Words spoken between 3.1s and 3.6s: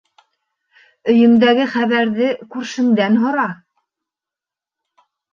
һора.